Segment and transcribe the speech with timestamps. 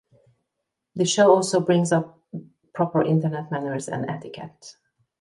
[0.95, 2.17] The show also brings up
[2.73, 4.75] proper internet manners and etiquette.